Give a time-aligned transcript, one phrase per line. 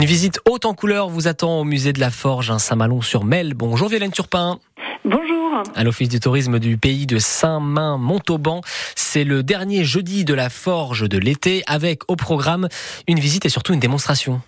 [0.00, 3.54] Une visite haute en couleur vous attend au musée de la Forge, à Saint-Malo-sur-Mel.
[3.54, 4.60] Bonjour Violaine Turpin.
[5.04, 5.64] Bonjour.
[5.74, 8.60] À l'Office du tourisme du pays de Saint-Main-Montauban,
[8.94, 12.68] c'est le dernier jeudi de la Forge de l'été avec au programme
[13.08, 14.40] une visite et surtout une démonstration.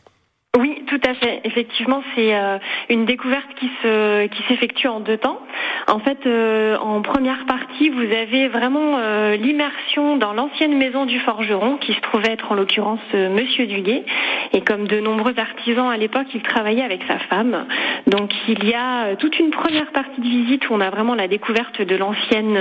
[0.91, 1.41] Tout à fait.
[1.45, 2.59] Effectivement, c'est euh,
[2.89, 5.39] une découverte qui se qui s'effectue en deux temps.
[5.87, 11.21] En fait, euh, en première partie, vous avez vraiment euh, l'immersion dans l'ancienne maison du
[11.21, 14.05] forgeron, qui se trouvait être en l'occurrence Monsieur Duguet.
[14.53, 17.67] Et comme de nombreux artisans à l'époque, il travaillait avec sa femme.
[18.09, 21.29] Donc il y a toute une première partie de visite où on a vraiment la
[21.29, 22.59] découverte de l'ancienne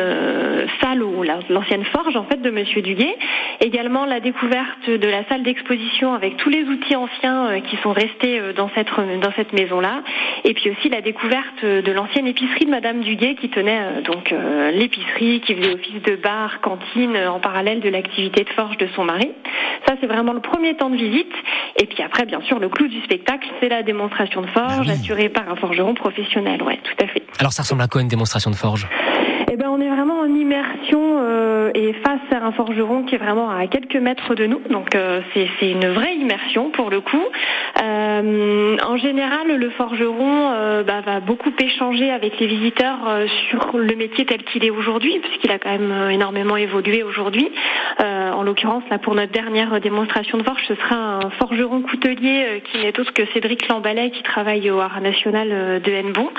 [0.82, 3.18] salle ou l'ancienne forge en fait de Monsieur Duguet.
[3.60, 8.19] Également la découverte de la salle d'exposition avec tous les outils anciens qui sont restés
[8.24, 8.90] euh, dans cette
[9.22, 10.04] dans cette maison-là.
[10.44, 14.32] Et puis aussi la découverte de l'ancienne épicerie de Madame Duguet qui tenait euh, donc
[14.32, 18.88] euh, l'épicerie, qui faisait office de bar, cantine en parallèle de l'activité de forge de
[18.96, 19.30] son mari.
[19.88, 21.34] Ça c'est vraiment le premier temps de visite.
[21.78, 24.94] Et puis après, bien sûr, le clou du spectacle, c'est la démonstration de forge bah
[24.94, 26.62] assurée par un forgeron professionnel.
[26.64, 27.24] Ouais, tout à fait.
[27.40, 28.88] Alors ça ressemble à quoi une démonstration de forge?
[29.70, 33.68] On est vraiment en immersion euh, et face à un forgeron qui est vraiment à
[33.68, 34.62] quelques mètres de nous.
[34.70, 37.24] Donc euh, c'est une vraie immersion pour le coup.
[37.82, 40.50] Euh, en général, le forgeron
[40.86, 43.00] bah, va beaucoup échanger avec les visiteurs
[43.50, 47.50] sur le métier tel qu'il est aujourd'hui, puisqu'il a quand même énormément évolué aujourd'hui.
[48.40, 52.80] En l'occurrence, là pour notre dernière démonstration de forge, ce sera un forgeron coutelier qui
[52.80, 56.30] n'est autre que Cédric Lambalet, qui travaille au Art National de Hennebon,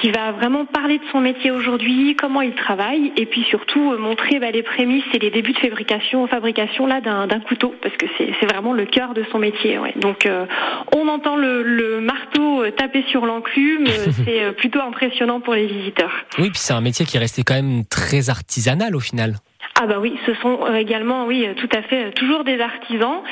[0.00, 3.98] qui va vraiment parler de son métier aujourd'hui comment il travaille, et puis surtout euh,
[3.98, 8.06] montrer bah, les prémices et les débuts de fabrication, fabrication là d'un couteau, parce que
[8.18, 9.78] c'est vraiment le cœur de son métier.
[9.96, 10.46] Donc euh,
[10.94, 13.86] on entend le, marteau euh, taper sur l'enclume,
[14.24, 16.12] c'est plutôt impressionnant pour les visiteurs.
[16.38, 19.34] Oui, puis c'est un métier qui est resté quand même très artisanal au final.
[19.80, 22.60] Ah bah oui, ce sont euh, également, oui, euh, tout à fait, euh, toujours des
[22.60, 23.22] artisans.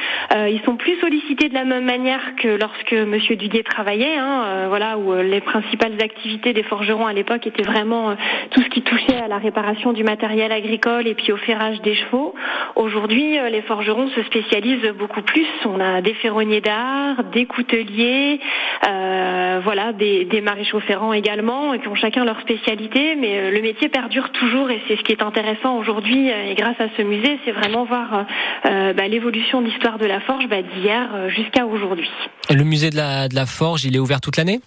[0.48, 4.97] ils sont plus sollicités de la même manière que lorsque Monsieur Duguet travaillait, hein, voilà,
[4.98, 8.14] où les principales activités des forgerons à l'époque étaient vraiment
[8.50, 11.94] tout ce qui touchait à la réparation du matériel agricole et puis au ferrage des
[11.94, 12.34] chevaux.
[12.75, 15.47] Aujourd'hui, les forgerons se spécialisent beaucoup plus.
[15.65, 18.41] On a des ferronniers d'art, des couteliers,
[18.82, 24.31] voilà, des, des maréchaux ferrants également, qui ont chacun leur spécialité, mais le métier perdure
[24.31, 27.84] toujours et c'est ce qui est intéressant aujourd'hui et grâce à ce musée, c'est vraiment
[27.84, 28.26] voir
[28.66, 32.10] euh, bah, l'évolution de l'histoire de la forge bah, d'hier euh, jusqu'à aujourd'hui.
[32.50, 34.60] Le musée de la forge, il est ouvert toute l'année?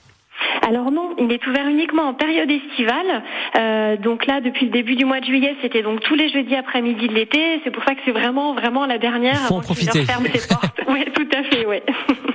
[0.70, 3.24] Alors non, il est ouvert uniquement en période estivale.
[3.58, 6.56] Euh, donc là, depuis le début du mois de juillet, c'était donc tous les jeudis
[6.56, 7.60] après-midi de l'été.
[7.64, 9.34] C'est pour ça que c'est vraiment, vraiment la dernière.
[9.34, 10.02] Il faut en profiter.
[10.88, 11.78] oui, tout à fait, oui.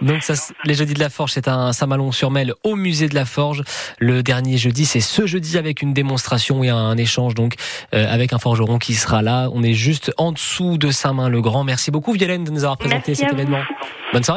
[0.03, 0.35] Donc ça,
[0.65, 3.63] les jeudis de la Forge, c'est un Saint-Malon-sur-Mel au musée de la Forge.
[4.01, 7.55] Le dernier jeudi, c'est ce jeudi avec une démonstration et un échange donc
[7.95, 9.49] euh, avec un forgeron qui sera là.
[9.53, 11.63] On est juste en dessous de Saint-Main-le-Grand.
[11.63, 13.63] Merci beaucoup Violaine de nous avoir présenté cet événement.
[14.13, 14.33] Bonne soirée.